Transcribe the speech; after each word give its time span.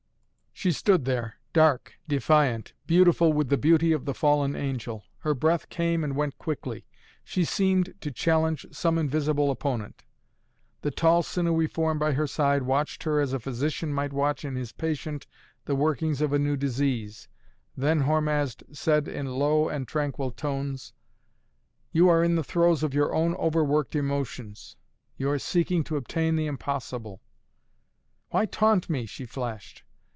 She 0.53 0.71
stood 0.71 1.05
there, 1.05 1.37
dark, 1.53 1.93
defiant, 2.07 2.73
beautiful 2.85 3.33
with 3.33 3.49
the 3.49 3.57
beauty 3.57 3.93
of 3.93 4.05
the 4.05 4.13
fallen 4.13 4.55
angel. 4.55 5.03
Her 5.19 5.33
breath 5.33 5.69
came 5.69 6.03
and 6.03 6.15
went 6.15 6.37
quickly. 6.37 6.85
She 7.23 7.45
seemed 7.45 7.95
to 8.01 8.11
challenge 8.11 8.67
some 8.71 8.99
invisible 8.99 9.49
opponent. 9.49 10.03
The 10.81 10.91
tall 10.91 11.23
sinewy 11.23 11.65
form 11.65 11.97
by 11.97 12.11
her 12.11 12.27
side 12.27 12.61
watched 12.61 13.01
her 13.03 13.19
as 13.19 13.33
a 13.33 13.39
physician 13.39 13.91
might 13.91 14.13
watch 14.13 14.45
in 14.45 14.55
his 14.55 14.71
patient 14.71 15.25
the 15.65 15.73
workings 15.73 16.21
of 16.21 16.31
a 16.31 16.37
new 16.37 16.55
disease, 16.55 17.27
then 17.75 18.01
Hormazd 18.01 18.61
said 18.71 19.07
in 19.07 19.25
low 19.25 19.67
and 19.67 19.87
tranquil 19.87 20.29
tones: 20.29 20.93
"You 21.91 22.07
are 22.07 22.23
in 22.23 22.35
the 22.35 22.43
throes 22.43 22.83
of 22.83 22.93
your 22.93 23.15
own 23.15 23.33
overworked 23.37 23.95
emotions. 23.95 24.75
You 25.17 25.31
are 25.31 25.39
seeking 25.39 25.83
to 25.85 25.97
obtain 25.97 26.35
the 26.35 26.45
impossible" 26.45 27.19
"Why 28.29 28.45
taunt 28.45 28.91
me?" 28.91 29.07
she 29.07 29.25
flashed. 29.25 29.81